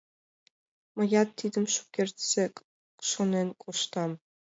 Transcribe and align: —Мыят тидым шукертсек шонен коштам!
—Мыят 0.95 1.29
тидым 1.39 1.65
шукертсек 1.73 2.53
шонен 3.09 3.47
коштам! 3.61 4.11